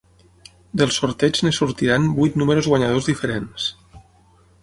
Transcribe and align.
Del 0.81 0.93
sorteig 0.95 1.41
en 1.49 1.53
sortiran 1.57 2.09
vuit 2.21 2.41
números 2.43 2.71
guanyadors 2.73 3.11
diferents. 3.13 3.69